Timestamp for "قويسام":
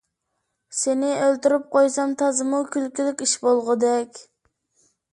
1.77-2.17